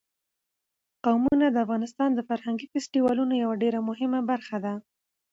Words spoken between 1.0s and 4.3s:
قومونه د افغانستان د فرهنګي فستیوالونو یوه ډېره مهمه